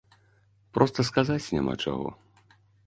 Проста 0.77 0.99
сказаць 1.11 1.51
няма 1.59 1.73
чаго. 1.83 2.09